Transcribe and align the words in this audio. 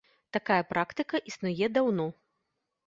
Такая 0.37 0.57
практыка 0.71 1.23
існуе 1.33 1.65
даўно. 1.77 2.05